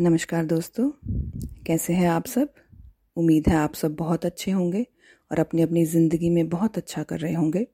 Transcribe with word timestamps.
नमस्कार 0.00 0.44
दोस्तों। 0.44 0.90
कैसे 1.66 1.92
हैं 1.92 2.08
आप 2.08 2.26
सब? 2.26 2.54
उम्मीद 3.16 3.48
है 3.48 3.54
आप 3.54 3.74
सब 3.74 3.94
बहुत 3.94 4.26
अच्छे 4.26 4.50
होंगे 4.50 4.86
और 5.30 5.38
अपनी 5.38 5.62
अपनी 5.62 5.84
ज़िंदगी 5.84 6.30
में 6.30 6.48
बहुत 6.48 6.78
अच्छा 6.78 7.02
कर 7.02 7.18
रहे 7.18 7.34
होंगे 7.34 7.66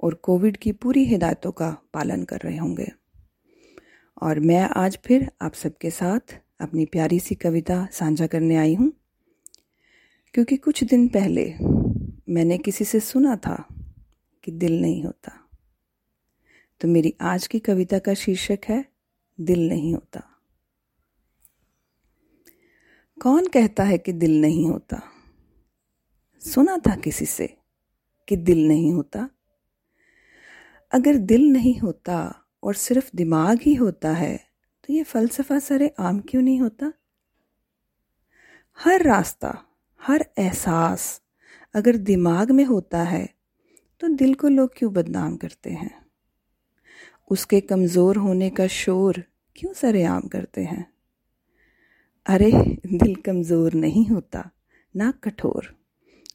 और 0.00 0.14
कोविड 0.14 0.56
की 0.56 0.72
पूरी 0.72 1.04
हिदायतों 1.04 1.52
का 1.52 1.76
पालन 1.94 2.24
कर 2.24 2.38
रहे 2.38 2.56
होंगे। 2.56 2.92
और 4.22 4.40
मैं 4.40 4.60
आज 4.60 4.98
फिर 5.04 5.30
आप 5.42 5.54
सबके 5.54 5.90
साथ 5.90 6.40
अपनी 6.60 6.86
प्यारी 6.86 7.20
सी 7.20 7.34
कविता 7.34 7.88
साझा 7.92 8.26
करने 8.26 8.56
आई 8.56 8.74
हूँ। 8.74 8.92
क्योंकि 10.34 10.56
कुछ 10.56 10.84
दिन 10.84 11.08
पहले 11.08 11.54
मैंने 12.28 12.58
किसी 12.58 12.84
से 12.84 13.00
सुना 13.00 13.36
था 13.36 13.68
कि 14.44 14.52
दिल 14.52 14.80
नहीं 14.80 15.04
होता। 15.04 15.48
तो 16.80 16.88
मेरी 16.88 17.14
आज 17.20 17.46
की 17.46 17.58
कविता 17.58 17.98
का 17.98 18.14
शीर्षक 18.14 18.58
है, 18.68 18.84
दिल 19.40 19.68
नहीं 19.68 19.94
होता। 19.94 20.30
कौन 23.18 23.46
कहता 23.46 23.82
है 23.84 23.98
कि 23.98 24.12
दिल 24.12 24.40
नहीं 24.40 24.66
होता? 24.66 25.00
सुना 26.42 26.76
था 26.76 26.94
किसी 26.96 27.26
से 27.26 27.46
कि 28.28 28.36
दिल 28.36 28.66
नहीं 28.68 28.92
होता? 28.92 29.28
अगर 30.92 31.16
दिल 31.16 31.46
नहीं 31.52 31.78
होता 31.78 32.18
और 32.62 32.74
सिर्फ़ 32.74 33.10
दिमाग 33.16 33.60
ही 33.62 33.74
होता 33.74 34.12
है 34.12 34.36
तो 34.84 34.92
ये 34.92 35.02
फलसफा 35.02 35.58
सरे 35.58 35.94
आम 35.98 36.20
क्यों 36.20 36.42
नहीं 36.42 36.60
होता? 36.60 36.92
हर 38.78 39.02
रास्ता, 39.02 39.58
हर 40.00 40.24
एहसास 40.38 41.20
अगर 41.74 41.96
दिमाग 41.96 42.50
में 42.50 42.64
होता 42.64 43.02
है 43.02 43.28
तो 44.00 44.08
दिल 44.08 44.34
को 44.34 44.48
लोग 44.48 44.72
क्यों 44.76 44.92
बदनाम 44.92 45.36
करते 45.36 45.70
हैं? 45.70 45.90
उसके 47.30 47.60
कमज़ोर 47.60 48.16
होने 48.16 48.50
का 48.50 48.66
शोर 48.66 49.22
क्यों 49.56 49.72
सरेआम 49.72 50.28
करते 50.28 50.64
हैं? 50.64 50.93
अरे, 52.26 52.50
दिल 52.86 53.14
कमज़ोर 53.14 53.74
नहीं 53.74 54.04
होता, 54.06 54.42
ना 54.94 55.10
कठोर। 55.24 55.66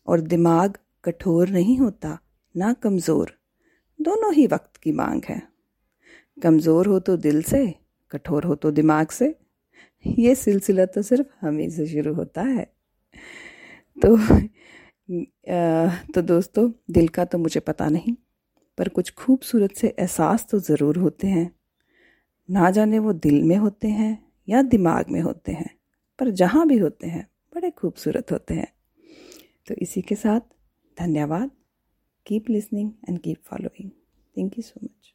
और 0.08 0.22
दिमाग 0.22 0.78
कठोर 1.04 1.50
नहीं 1.50 1.78
होता, 1.78 2.18
ना 2.56 2.72
कमज़ोर। 2.74 3.32
दोनों 4.00 4.34
ही 4.34 4.46
वक्त 4.48 4.78
की 4.78 4.92
मांग 4.92 5.22
है। 5.30 5.42
कमज़ोर 6.38 6.88
हो 6.88 7.00
तो 7.00 7.16
दिल 7.18 7.42
से, 7.44 7.66
कठोर 8.12 8.44
हो 8.44 8.56
तो 8.56 8.72
दिमाग 8.72 9.08
से। 9.10 9.34
ये 10.06 10.36
सिलसिला 10.36 10.86
तो 10.86 11.02
सिर्फ़ 11.02 11.28
हमें 11.42 11.70
से 11.70 11.88
शुरू 11.88 12.14
होता 12.14 12.42
है। 12.42 12.66
तो 13.98 14.16
तो 16.14 16.22
दोस्तों, 16.22 16.70
दिल 16.92 17.08
का 17.08 17.26
तो 17.26 17.38
मुझे 17.38 17.60
पता 17.60 17.88
नहीं, 17.90 18.16
पर 18.78 18.90
कुछ 18.90 19.12
खूबसूरत 19.16 19.76
से 19.76 19.88
एहसास 19.90 20.48
तो 20.52 20.60
ज़रूर 20.60 20.98
होते 20.98 21.28
हैं। 21.28 21.50
ना 22.50 22.70
जाने 22.72 23.00
वो 23.00 23.14
दिल 23.16 23.44
में 23.44 23.56
होते 23.58 23.88
हैं 23.90 24.18
या 24.48 24.62
दिमाग 24.64 25.10
में 25.10 25.22
होते 25.22 25.52
हैं। 25.52 25.70
पर 26.20 26.30
जहाँ 26.30 26.68
भी 26.68 26.78
होते 26.78 27.08
हैं, 27.08 27.28
बड़े 27.56 27.72
खूबसूरत 27.72 28.32
होते 28.32 28.54
हैं। 28.54 28.74
तो 29.68 29.76
इसी 29.76 30.02
के 30.02 30.16
साथ 30.16 30.40
धन्यवाद। 31.00 31.52
Keep 32.26 32.50
listening 32.50 32.92
and 33.10 33.20
keep 33.20 33.38
following 33.44 33.92
thank 34.38 34.58
you 34.58 34.62
so 34.62 34.80
much 34.84 35.14